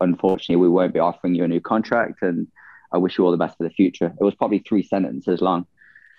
[0.00, 2.46] unfortunately, we won't be offering you a new contract, and
[2.92, 4.12] I wish you all the best for the future.
[4.20, 5.66] It was probably three sentences long.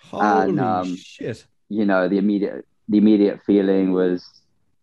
[0.10, 1.46] Holy and, um, shit!
[1.70, 4.28] You know, the immediate the immediate feeling was,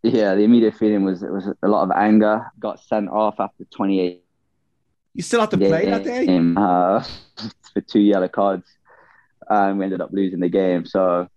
[0.02, 2.50] yeah, the immediate feeling was it was a lot of anger.
[2.58, 4.24] Got sent off after 28.
[5.14, 6.54] You still have to play that day.
[6.56, 7.04] Uh,
[7.74, 8.66] for two yellow cards,
[9.48, 10.86] and we ended up losing the game.
[10.86, 11.28] So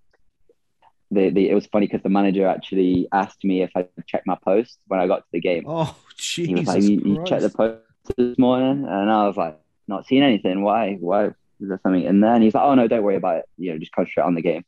[1.10, 4.38] the, the it was funny because the manager actually asked me if I checked my
[4.44, 5.66] post when I got to the game.
[5.68, 6.48] Oh, Jesus!
[6.48, 7.82] He was like, you, you checked the post
[8.18, 10.64] this morning?" And I was like, "Not seeing anything.
[10.64, 10.96] Why?
[11.00, 11.32] Why
[11.62, 13.46] is there something in there?" And he's like, "Oh no, don't worry about it.
[13.58, 14.66] You know, just concentrate on the game."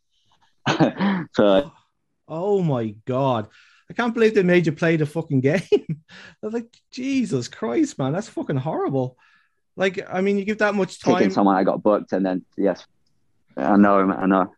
[1.36, 1.72] so,
[2.28, 3.50] oh my god.
[3.90, 5.62] I can't believe they made you play the fucking game.
[5.72, 6.06] I
[6.42, 9.18] was like, Jesus Christ, man, that's fucking horrible.
[9.76, 11.16] Like, I mean, you give that much time.
[11.16, 12.86] Taking someone I got booked, and then yes,
[13.58, 14.54] I know, I know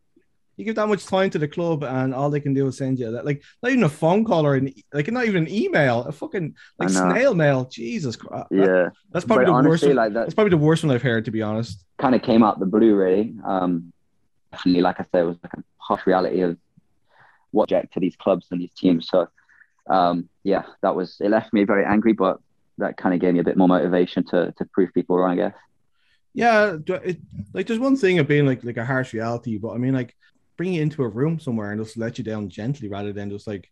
[0.57, 2.97] you give that much time to the club and all they can do is send
[2.99, 6.03] you that like not even a phone call or an like not even an email
[6.03, 7.65] a fucking like snail mail.
[7.65, 8.47] Jesus christ.
[8.51, 8.65] Yeah.
[8.65, 10.95] that, that's probably but the honestly, worst one, like that, that's probably the worst one
[10.95, 11.83] i've heard to be honest.
[11.97, 13.35] Kind of came out the blue really.
[13.45, 13.91] Um
[14.51, 16.57] definitely like i said it was like a harsh reality of
[17.51, 19.07] what jack to these clubs and these teams.
[19.09, 19.27] So
[19.89, 22.39] um yeah that was it left me very angry but
[22.77, 25.35] that kind of gave me a bit more motivation to to prove people wrong i
[25.35, 25.53] guess.
[26.33, 27.17] Yeah it,
[27.53, 30.15] like there's one thing of being like like a harsh reality but i mean like
[30.57, 33.47] bring you into a room somewhere and just let you down gently rather than just
[33.47, 33.69] like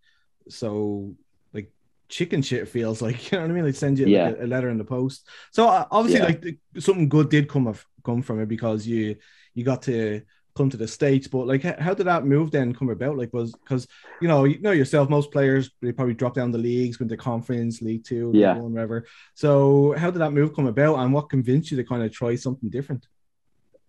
[0.49, 1.13] so
[1.53, 1.71] like
[2.09, 3.65] chicken shit feels like you know what I mean.
[3.65, 4.29] Like send you yeah.
[4.29, 5.27] like a, a, letter in the post.
[5.51, 6.25] So uh, obviously, yeah.
[6.25, 9.15] like the, something good did come of come from it because you
[9.53, 10.21] you got to
[10.55, 11.27] come to the states.
[11.27, 13.17] But like, how did that move then come about?
[13.17, 13.87] Like, was because
[14.21, 17.17] you know you know yourself, most players they probably drop down the leagues, went to
[17.17, 19.05] conference, league two, yeah, one, whatever.
[19.35, 22.35] So how did that move come about, and what convinced you to kind of try
[22.35, 23.07] something different?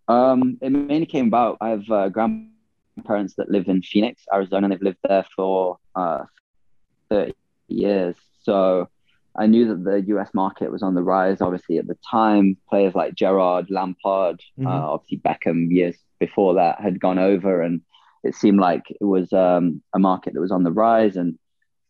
[0.08, 1.58] Um, it mainly came about.
[1.60, 2.50] I have uh, grand
[3.02, 4.68] parents that live in Phoenix, Arizona.
[4.68, 6.24] They've lived there for uh,
[7.10, 7.34] 30
[7.68, 8.16] years.
[8.42, 8.88] So
[9.36, 11.40] I knew that the US market was on the rise.
[11.40, 14.66] Obviously, at the time, players like Gerard, Lampard, mm-hmm.
[14.66, 17.80] uh, obviously Beckham, years before that, had gone over, and
[18.22, 21.16] it seemed like it was um, a market that was on the rise.
[21.16, 21.38] And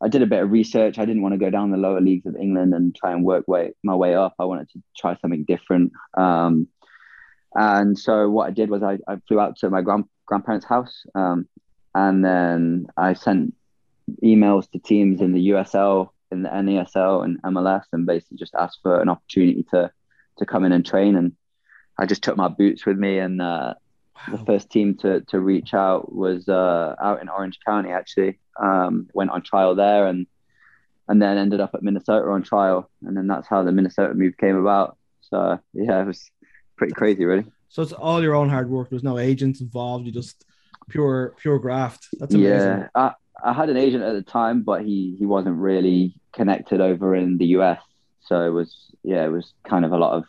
[0.02, 0.98] I did a bit of research.
[0.98, 3.46] I didn't want to go down the lower leagues of England and try and work
[3.46, 4.34] way, my way up.
[4.38, 5.92] I wanted to try something different.
[6.16, 6.68] Um,
[7.54, 11.04] and so what I did was I, I flew out to my grand, grandparents' house,
[11.14, 11.48] um,
[11.94, 13.54] and then I sent
[14.22, 18.80] emails to teams in the USL in the NASL and MLS, and basically just asked
[18.82, 19.90] for an opportunity to
[20.38, 21.16] to come in and train.
[21.16, 21.32] And
[21.98, 23.74] I just took my boots with me, and uh,
[24.28, 24.37] wow.
[24.37, 27.90] the first team to to reach out was uh, out in Orange County.
[27.90, 30.26] Actually, um, went on trial there, and
[31.08, 34.37] and then ended up at Minnesota on trial, and then that's how the Minnesota move
[34.37, 34.98] came about.
[35.22, 36.30] So yeah, it was
[36.76, 37.46] pretty crazy, really.
[37.74, 38.88] So it's all your own hard work.
[38.88, 40.06] There's no agents involved.
[40.06, 40.44] You just
[40.88, 42.06] pure pure graft.
[42.20, 42.56] That's amazing.
[42.56, 46.80] Yeah, I, I had an agent at the time, but he he wasn't really connected
[46.80, 47.80] over in the US.
[48.20, 50.24] So it was yeah, it was kind of a lot of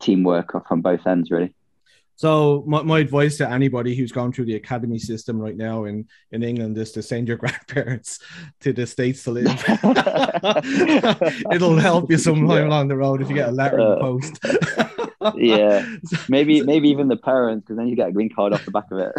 [0.00, 1.54] teamwork from both ends, really.
[2.16, 6.06] So my, my advice to anybody who's gone through the academy system right now in,
[6.30, 8.18] in England is to send your grandparents
[8.60, 9.46] to the States to live.
[11.52, 12.66] It'll help you sometime yeah.
[12.66, 14.38] along the road if you get a letter in the post
[15.36, 15.86] yeah,
[16.28, 18.90] maybe maybe even the parents, because then you get a green card off the back
[18.90, 19.12] of it.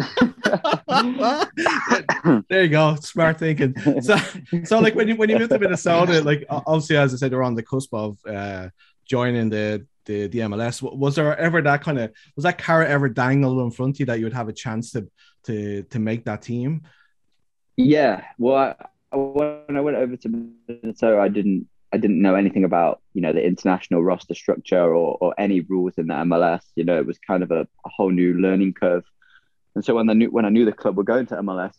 [2.48, 3.74] there you go, smart thinking.
[4.00, 4.16] So,
[4.64, 7.42] so like when you when you moved to Minnesota, like obviously as I said, we're
[7.42, 8.68] on the cusp of uh,
[9.04, 10.82] joining the the the MLS.
[10.82, 14.06] Was there ever that kind of was that carrot ever dangled in front of you
[14.06, 15.08] that you would have a chance to
[15.44, 16.82] to to make that team?
[17.76, 18.76] Yeah, well,
[19.10, 23.22] I, when I went over to Minnesota, I didn't I didn't know anything about you
[23.22, 26.62] know the international roster structure or, or any rules in the MLS.
[26.74, 29.04] You know, it was kind of a, a, whole new learning curve.
[29.76, 31.76] And so when I knew when I knew the club were going to MLS,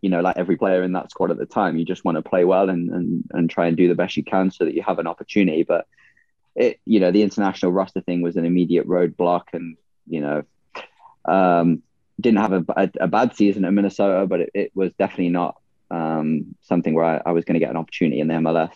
[0.00, 2.22] you know, like every player in that squad at the time, you just want to
[2.22, 4.82] play well and and and try and do the best you can so that you
[4.82, 5.64] have an opportunity.
[5.64, 5.88] But
[6.54, 10.44] it, you know, the international roster thing was an immediate roadblock, and you know,
[11.24, 11.82] um,
[12.20, 15.56] didn't have a, a, a bad season at Minnesota, but it, it was definitely not
[15.90, 18.70] um, something where I, I was going to get an opportunity in the MLS.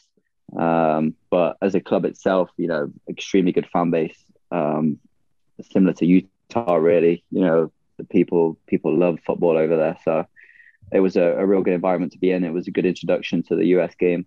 [0.57, 4.17] Um, but as a club itself, you know, extremely good fan base,
[4.51, 4.99] um,
[5.73, 7.25] similar to Utah, really.
[7.31, 10.27] You know, the people people love football over there, so
[10.93, 12.45] it was a, a real good environment to be in.
[12.45, 14.27] It was a good introduction to the US game.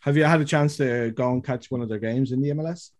[0.00, 2.50] Have you had a chance to go and catch one of their games in the
[2.50, 2.90] MLS?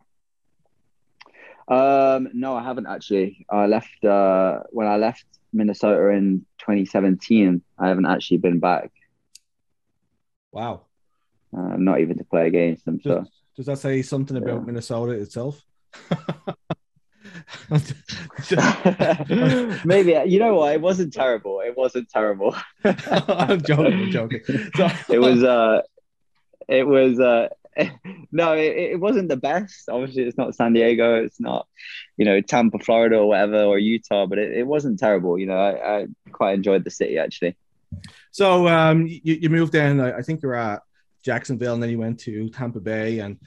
[1.67, 3.47] Um, no, I haven't actually.
[3.49, 7.63] I left uh, when I left Minnesota in 2017.
[7.79, 8.91] I haven't actually been back.
[10.53, 10.85] Wow
[11.57, 12.99] uh, not even to play against them.
[12.99, 13.25] Does, so
[13.57, 14.67] does that say something about yeah.
[14.67, 15.61] Minnesota itself?
[19.85, 20.75] Maybe you know what?
[20.75, 21.61] It wasn't terrible.
[21.61, 22.55] It wasn't terrible.
[22.85, 23.93] I'm joking.
[23.93, 24.41] I'm joking.
[24.77, 25.43] So, it was.
[25.43, 25.83] Uh,
[26.69, 27.21] it was.
[27.21, 27.49] Uh,
[28.31, 29.89] no, it, it wasn't the best.
[29.89, 31.23] Obviously, it's not San Diego.
[31.23, 31.67] It's not,
[32.17, 34.27] you know, Tampa, Florida, or whatever, or Utah.
[34.27, 35.39] But it, it wasn't terrible.
[35.39, 37.57] You know, I, I quite enjoyed the city actually.
[38.31, 40.01] So um, you, you moved in.
[40.01, 40.83] I, I think you're at
[41.25, 43.39] Jacksonville, and then you went to Tampa Bay, and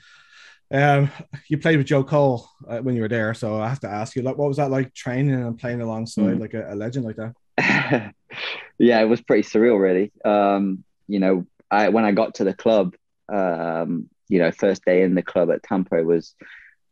[0.71, 1.09] um,
[1.47, 3.33] you played with Joe Cole uh, when you were there.
[3.33, 6.35] So I have to ask you, like, what was that like training and playing alongside
[6.35, 6.39] mm.
[6.39, 8.13] like a, a, legend like that?
[8.77, 10.11] yeah, it was pretty surreal, really.
[10.25, 12.95] Um, you know, I when I got to the club,
[13.29, 16.35] um, you know, first day in the club at Tampa was.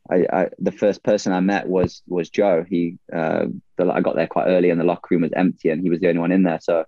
[0.08, 2.63] I, I, the first person I met was was Joe.
[2.69, 5.82] He uh, the, I got there quite early, and the locker room was empty, and
[5.82, 6.60] he was the only one in there.
[6.62, 6.86] So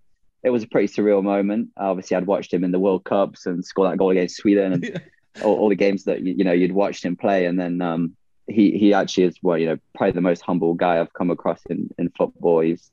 [0.47, 1.69] it was a pretty surreal moment.
[1.75, 4.83] Obviously, I'd watched him in the World Cups and score that goal against Sweden and
[4.83, 4.99] yeah.
[5.43, 7.45] all, all, the games that you know you'd watched him play.
[7.45, 8.15] And then um,
[8.47, 11.61] he he actually is well, you know, probably the most humble guy I've come across
[11.69, 12.61] in in football.
[12.61, 12.89] He's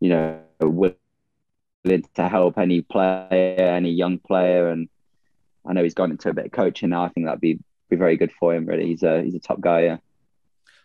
[0.00, 0.96] you know willing
[2.14, 4.88] to help any player, any young player, and
[5.64, 7.04] I know he's gone into a bit of coaching now.
[7.04, 8.66] I think that'd be be very good for him.
[8.66, 9.82] Really, he's a he's a top guy.
[9.82, 9.96] Yeah.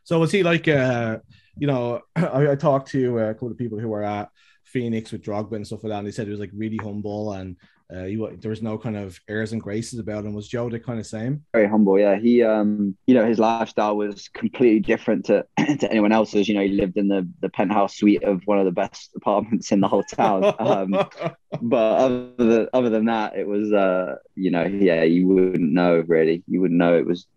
[0.03, 0.67] So was he like?
[0.67, 1.17] Uh,
[1.57, 4.29] you know, I, I talked to a couple of people who were at
[4.73, 5.99] Phoenix with Drogba and stuff like that.
[5.99, 7.55] And he said he was like really humble and
[7.93, 10.33] uh, he, there was no kind of airs and graces about him.
[10.33, 11.43] Was Joe the kind of same?
[11.53, 12.17] Very humble, yeah.
[12.17, 15.45] He, um, you know, his lifestyle was completely different to,
[15.79, 16.47] to anyone else's.
[16.47, 19.71] You know, he lived in the, the penthouse suite of one of the best apartments
[19.71, 20.55] in the whole town.
[20.57, 20.91] Um,
[21.61, 26.03] but other than, other than that, it was, uh, you know, yeah, you wouldn't know
[26.07, 26.43] really.
[26.47, 27.27] You wouldn't know it was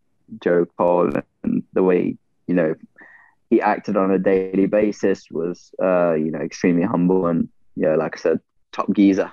[0.42, 2.74] Joe Cole and the way, you know,
[3.50, 8.16] he acted on a daily basis was uh, you know extremely humble and yeah, like
[8.16, 8.40] I said,
[8.72, 9.30] top geezer.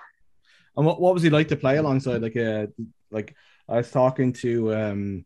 [0.75, 2.21] And what, what was he like to play alongside?
[2.21, 2.67] Like uh,
[3.09, 3.35] like
[3.67, 5.25] I was talking to um,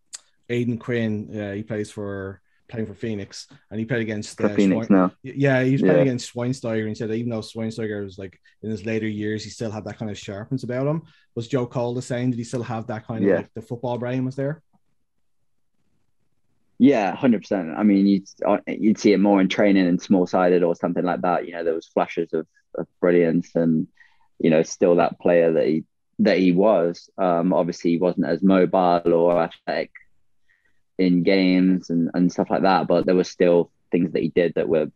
[0.50, 1.30] Aidan Quinn.
[1.34, 5.12] Uh, he plays for playing for Phoenix, and he played against uh, Phoenix now.
[5.23, 6.04] Yeah, he was playing yeah.
[6.04, 9.50] against Schweinsteiger, and he said even though Schweinsteiger was like in his later years, he
[9.50, 11.04] still had that kind of sharpness about him.
[11.36, 12.32] Was Joe Cole the same?
[12.32, 13.38] Did he still have that kind of yeah.
[13.38, 14.62] like the football brain was there?
[16.79, 17.73] Yeah, hundred percent.
[17.75, 21.03] I mean, you'd uh, you'd see it more in training and small sided or something
[21.03, 21.47] like that.
[21.47, 22.45] You know, there was flashes of,
[22.77, 23.87] of brilliance, and
[24.39, 25.85] you know, still that player that he
[26.19, 27.09] that he was.
[27.17, 29.91] Um, obviously, he wasn't as mobile or athletic
[30.97, 34.53] in games and, and stuff like that, but there were still things that he did
[34.55, 34.91] that were,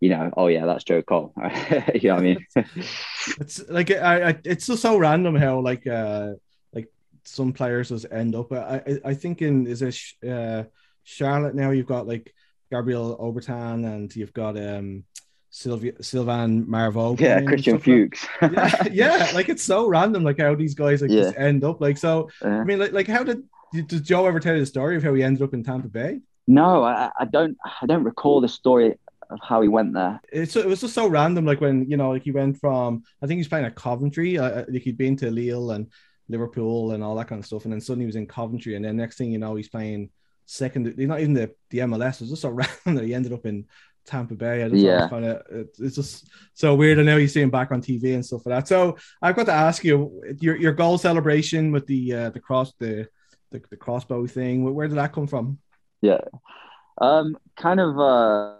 [0.00, 1.32] you know, oh yeah, that's Joe Cole.
[1.94, 2.46] you know what I mean?
[3.40, 6.32] it's like I, I, it's just so random how like uh
[7.24, 8.52] some players just end up.
[8.52, 10.64] I I, I think in is it uh,
[11.04, 12.34] Charlotte now you've got like
[12.70, 15.04] Gabriel Obertan and you've got um
[15.50, 17.16] Sylvia Sylvain Marveaux.
[17.18, 18.26] Yeah, Christian Fuchs.
[18.42, 21.24] yeah, yeah, like it's so random, like how these guys like yeah.
[21.24, 21.80] just end up.
[21.80, 24.96] Like so, I mean, like like how did did Joe ever tell you the story
[24.96, 26.20] of how he ended up in Tampa Bay?
[26.46, 27.56] No, I, I don't.
[27.80, 30.20] I don't recall the story of how he went there.
[30.32, 31.44] It's it was just so random.
[31.44, 34.38] Like when you know, like he went from I think he's playing at Coventry.
[34.38, 35.88] Uh, uh, like he'd been to Lille and
[36.28, 38.84] Liverpool and all that kind of stuff, and then suddenly he was in Coventry, and
[38.84, 40.10] then next thing you know, he's playing
[40.46, 40.94] second.
[40.96, 42.14] He's Not even the the MLS.
[42.14, 43.66] It was just so random that he ended up in
[44.04, 44.62] Tampa Bay.
[44.62, 45.08] I just yeah.
[45.08, 45.42] find it
[45.78, 46.98] it's just so weird.
[46.98, 48.68] I know you see him back on TV and stuff like that.
[48.68, 52.72] So I've got to ask you your your goal celebration with the uh, the cross
[52.78, 53.08] the,
[53.50, 54.74] the the crossbow thing.
[54.74, 55.58] Where did that come from?
[56.00, 56.20] Yeah,
[56.98, 57.98] um, kind of.
[57.98, 58.56] Uh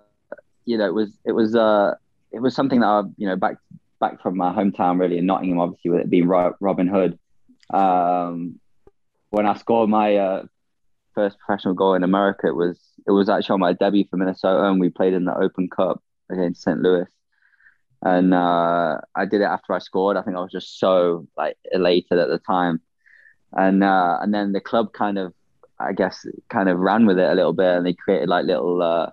[0.64, 1.94] you know, it was it was uh
[2.30, 3.56] it was something that I you know back
[4.00, 7.18] back from my hometown really in Nottingham, obviously with it being Robin Hood.
[7.72, 8.60] Um,
[9.30, 10.42] when I scored my uh,
[11.14, 14.64] first professional goal in America, it was it was actually on my debut for Minnesota,
[14.64, 16.80] and we played in the Open Cup against St.
[16.80, 17.06] Louis.
[18.04, 20.16] And uh, I did it after I scored.
[20.16, 22.80] I think I was just so like elated at the time,
[23.52, 25.32] and uh, and then the club kind of,
[25.78, 28.82] I guess, kind of ran with it a little bit, and they created like little
[28.82, 29.10] uh,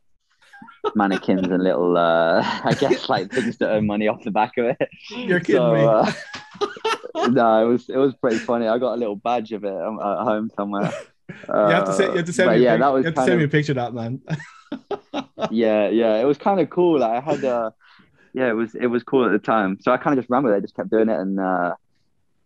[0.96, 4.66] mannequins and little, uh, I guess, like things to earn money off the back of
[4.66, 4.90] it.
[5.12, 5.84] You're kidding so, me.
[5.84, 6.12] Uh,
[7.30, 8.68] no, it was it was pretty funny.
[8.68, 10.92] I got a little badge of it um, at home somewhere.
[11.30, 12.64] you have to say, you have to send me.
[12.64, 13.04] Yeah, that was.
[13.04, 14.22] You have to send of, me a picture of that, man.
[15.52, 17.00] yeah, yeah, it was kind of cool.
[17.00, 17.70] Like, I had a, uh,
[18.34, 19.80] yeah, it was it was cool at the time.
[19.82, 20.58] So I kind of just ran with it.
[20.58, 21.76] I just kept doing it, and uh,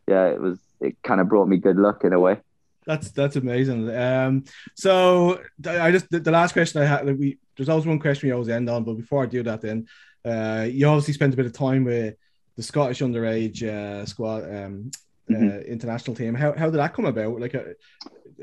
[0.08, 2.40] yeah, it was it kind of brought me good luck in a way.
[2.86, 3.94] That's that's amazing.
[3.96, 4.46] Um,
[4.76, 8.34] so I just the, the last question I had, we there's always one question we
[8.34, 9.88] always end on, but before I do that, then
[10.26, 12.16] uh, you obviously spent a bit of time with
[12.56, 14.92] the Scottish underage uh, squad um,
[15.30, 15.50] uh, mm-hmm.
[15.50, 16.36] uh, international team.
[16.36, 17.40] How, how did that come about?
[17.40, 17.64] Like, uh,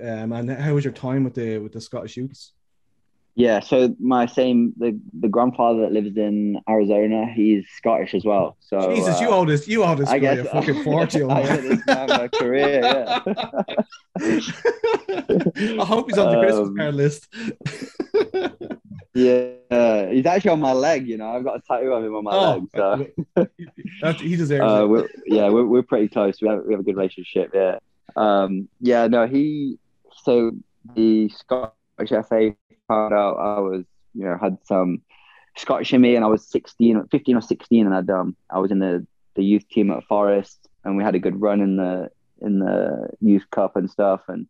[0.03, 2.53] um, and how was your time with the with the Scottish youths?
[3.37, 8.57] Yeah, so my same the the grandfather that lives in Arizona, he's Scottish as well.
[8.61, 11.31] So Jesus, uh, you old as you old as I guess, fucking fortune.
[11.31, 12.81] I career.
[12.83, 13.21] Yeah.
[15.81, 17.29] I hope he's on the Christmas um, card list.
[19.15, 21.07] yeah, he's actually on my leg.
[21.07, 22.69] You know, I've got a tattoo of him on my oh,
[23.37, 23.49] leg.
[24.03, 24.87] So he deserves uh.
[24.89, 26.41] We're, yeah, we're, we're pretty close.
[26.41, 27.51] We have we have a good relationship.
[27.55, 27.79] Yeah,
[28.17, 29.07] um, yeah.
[29.07, 29.79] No, he.
[30.25, 30.53] So
[30.95, 31.75] the Scottish
[32.29, 32.55] FA
[32.89, 35.03] found out I was, you know, had some
[35.57, 38.71] Scottish in me, and I was 16, 15 or 16, and I'd um, I was
[38.71, 42.11] in the the youth team at Forest, and we had a good run in the
[42.41, 44.47] in the youth cup and stuff, and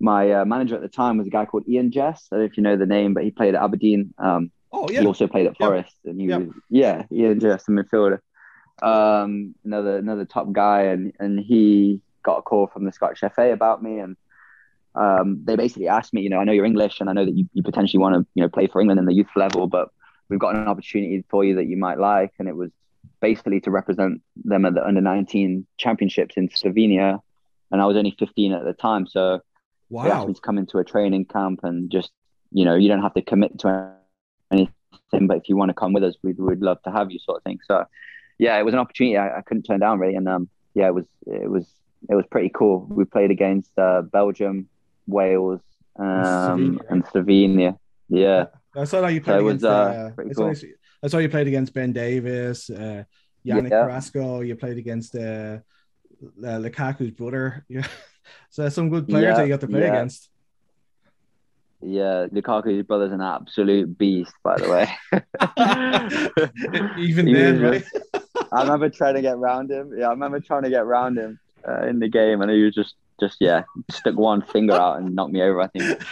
[0.00, 2.28] my uh, manager at the time was a guy called Eoin Jess.
[2.32, 4.14] I don't know if you know the name, but he played at Aberdeen.
[4.18, 5.00] Um, oh yeah.
[5.00, 6.10] He also played at Forest, yep.
[6.10, 6.40] and he yep.
[6.40, 8.20] was yeah, Eoin Jess, a midfielder.
[8.82, 13.52] Um, another another top guy, and and he got a call from the Scottish FA
[13.52, 14.16] about me, and
[14.94, 17.36] um, they basically asked me, you know, I know you're English, and I know that
[17.36, 19.90] you, you potentially want to you know play for England in the youth level, but
[20.30, 22.70] we've got an opportunity for you that you might like, and it was
[23.20, 27.20] basically to represent them at the under 19 championships in Slovenia,
[27.70, 29.40] and I was only 15 at the time, so
[29.90, 30.04] Wow.
[30.04, 32.10] They asked me to come into a training camp and just,
[32.52, 33.92] you know, you don't have to commit to
[34.50, 37.18] anything, but if you want to come with us, we'd, we'd love to have you
[37.18, 37.58] sort of thing.
[37.66, 37.84] So
[38.38, 40.14] yeah, it was an opportunity I, I couldn't turn down really.
[40.14, 41.66] And um, yeah, it was, it was,
[42.08, 42.86] it was pretty cool.
[42.88, 44.68] We played against uh, Belgium,
[45.06, 45.60] Wales,
[45.98, 47.78] um, Slovenia, and Slovenia.
[48.08, 48.44] Yeah.
[48.74, 49.64] I saw that you played so against.
[49.64, 50.54] Was, uh, uh, cool.
[51.02, 53.04] I saw you played against Ben Davis, uh,
[53.44, 53.82] Yannick yeah.
[53.82, 54.40] Carrasco.
[54.40, 55.58] You played against uh,
[56.40, 57.64] Lukaku's brother.
[57.68, 57.86] Yeah.
[58.50, 59.94] So some good players yeah, that you have to play yeah.
[59.94, 60.28] against.
[61.82, 64.88] Yeah, Lukaku's brother's an absolute beast, by the way.
[67.02, 67.84] Even then, right?
[68.52, 69.92] I remember trying to get around him.
[69.96, 72.74] Yeah, I remember trying to get around him uh, in the game, and he was
[72.74, 75.62] just, just yeah, stuck one finger out and knocked me over.
[75.62, 76.02] I think.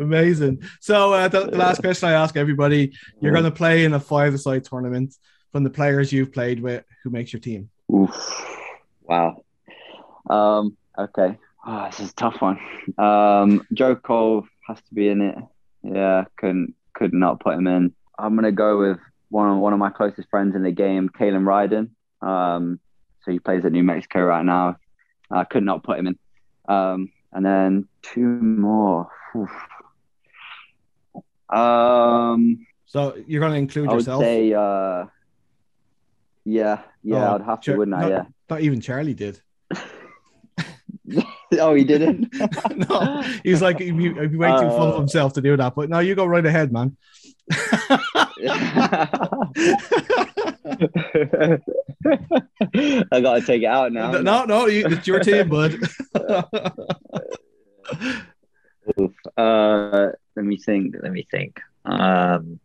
[0.00, 0.62] Amazing.
[0.80, 4.00] So uh, the, the, last question I ask everybody: You're going to play in a
[4.00, 5.14] five-a-side tournament.
[5.52, 7.70] From the players you've played with, who makes your team?
[7.92, 8.14] Oof.
[9.02, 9.42] Wow.
[10.30, 11.38] Um, okay.
[11.66, 12.58] Oh, this is a tough one.
[12.96, 15.36] Um, Joe Cole has to be in it.
[15.82, 17.94] Yeah, couldn't could not put him in.
[18.18, 21.44] I'm gonna go with one of one of my closest friends in the game, Kalen
[21.44, 21.90] Ryden.
[22.26, 22.80] Um,
[23.24, 24.76] so he plays at New Mexico right now.
[25.30, 26.18] I could not put him in.
[26.68, 29.08] Um, and then two more.
[29.36, 29.50] Oof.
[31.48, 34.18] Um, so you're going to include I yourself?
[34.18, 35.06] would say, uh,
[36.44, 38.00] yeah, yeah, oh, I'd have to, wouldn't I?
[38.00, 38.24] Not, yeah.
[38.48, 39.40] Not even Charlie did.
[41.58, 42.32] oh, he didn't.
[42.88, 45.40] no, he's like he'd be, he'd be way too uh, full of uh, himself to
[45.40, 45.74] do that.
[45.74, 46.96] But no, you go right ahead, man.
[53.12, 54.12] I gotta take it out now.
[54.12, 55.76] No, no, you, it's your team, bud.
[59.36, 60.96] Uh, let me think.
[61.00, 61.60] Let me think.
[61.84, 62.60] Um,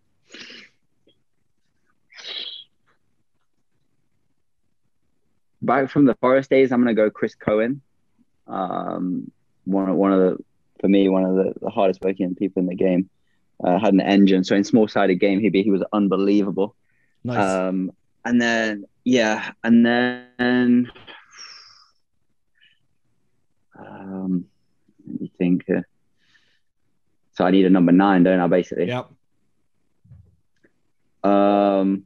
[5.62, 7.82] back from the Forest days, I'm gonna go Chris Cohen.
[8.48, 9.32] Um,
[9.66, 10.44] one of one of the
[10.80, 13.10] for me one of the, the hardest working people in the game.
[13.64, 16.76] Uh, had an engine, so in small sided game he'd be, he was unbelievable.
[17.24, 17.38] Nice.
[17.38, 17.94] Um,
[18.26, 20.92] and then yeah, and then
[23.80, 24.46] um,
[25.08, 25.64] let me think.
[25.70, 25.82] Uh,
[27.34, 28.48] so I need a number nine, don't I?
[28.48, 28.88] Basically.
[28.88, 29.10] yep.
[31.24, 32.06] Um.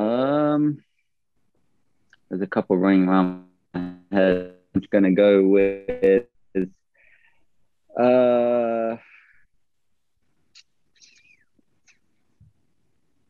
[0.00, 0.82] Um.
[2.28, 3.44] There's a couple running around
[3.74, 4.54] my head.
[4.74, 6.24] I'm just gonna go with.
[7.98, 8.96] Uh.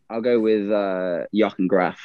[0.09, 1.99] I'll go with uh, Jochen Graf.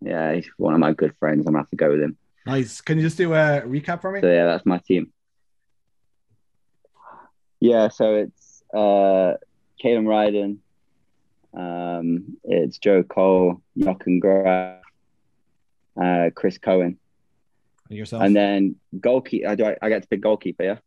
[0.00, 1.46] Yeah, he's one of my good friends.
[1.46, 2.16] I'm gonna have to go with him.
[2.46, 2.80] Nice.
[2.80, 4.20] Can you just do a recap for me?
[4.20, 5.12] So yeah, that's my team.
[7.60, 9.34] Yeah, so it's uh
[9.82, 10.58] Kalen Ryden,
[11.54, 14.80] um, it's Joe Cole, Jochen Graf,
[16.00, 16.98] uh, Chris Cohen,
[17.88, 18.22] And yourself?
[18.22, 19.48] and then goalkeeper.
[19.48, 20.78] I, do I, I get to pick goalkeeper, yeah.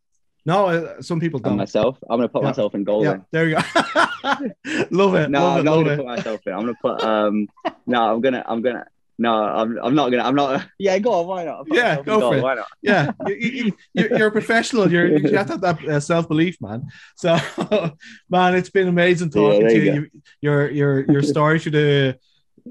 [0.44, 1.56] no, uh, some people don't.
[1.56, 2.48] myself, I'm gonna put Yeah.
[2.48, 3.04] myself in goal.
[3.04, 3.24] Yeah, then.
[3.32, 3.62] there you go.
[4.90, 5.30] love it.
[5.30, 5.64] No, love I'm it.
[5.64, 5.96] not gonna it.
[5.96, 6.52] put myself in.
[6.52, 7.48] I'm gonna put um.
[7.86, 8.42] no, I'm gonna.
[8.46, 8.84] I'm gonna.
[9.18, 9.78] No, I'm.
[9.82, 10.24] I'm not gonna.
[10.24, 10.66] I'm not.
[10.78, 11.26] Yeah, go on.
[11.26, 11.64] Why not?
[11.70, 12.42] Yeah, go for it.
[12.42, 12.66] Why not?
[12.82, 14.90] yeah, you, you, you- you're a professional.
[14.92, 16.88] You're, you have to have that uh, self belief, man.
[17.16, 17.38] So,
[18.30, 19.92] man, it's been amazing talking there to you you.
[20.12, 20.22] you.
[20.42, 22.18] Your your your story through the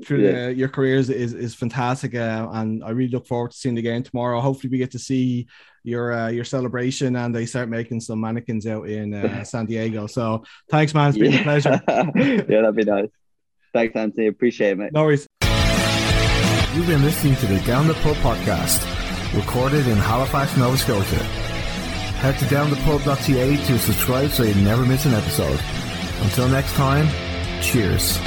[0.06, 0.46] through Yeah.
[0.48, 3.82] the, your careers is is fantastic, uh, and I really look forward to seeing the
[3.82, 4.40] game tomorrow.
[4.40, 5.48] Hopefully, we get to see
[5.84, 10.06] your uh, your celebration and they start making some mannequins out in uh, San Diego.
[10.06, 11.10] So, thanks, man.
[11.10, 11.40] It's been yeah.
[11.40, 11.82] a pleasure.
[11.88, 13.10] yeah, that'd be nice.
[13.74, 14.28] Thanks, Anthony.
[14.28, 14.94] Appreciate it, mate.
[14.94, 15.28] No worries.
[16.76, 18.84] You've been listening to the Down the Pub podcast,
[19.34, 21.24] recorded in Halifax, Nova Scotia.
[22.20, 25.62] Head to downthepub.ca to subscribe so you never miss an episode.
[26.22, 27.08] Until next time,
[27.62, 28.20] cheers.